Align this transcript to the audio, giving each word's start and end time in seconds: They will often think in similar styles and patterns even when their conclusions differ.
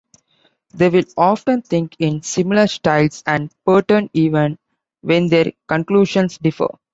They 0.73 0.89
will 0.89 1.03
often 1.15 1.61
think 1.61 1.95
in 1.99 2.23
similar 2.23 2.65
styles 2.65 3.21
and 3.27 3.51
patterns 3.67 4.09
even 4.13 4.57
when 5.01 5.27
their 5.27 5.51
conclusions 5.67 6.39
differ. 6.39 6.69